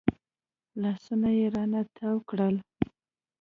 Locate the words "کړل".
2.29-2.55